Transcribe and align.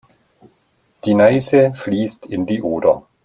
Die 1.05 1.13
Neiße 1.13 1.75
fließt 1.75 2.25
in 2.25 2.47
die 2.47 2.63
Oder. 2.63 3.03